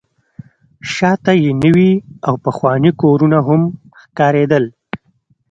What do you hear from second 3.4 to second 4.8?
هم ښکارېدل.